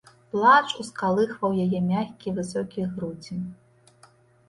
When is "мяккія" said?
1.91-2.35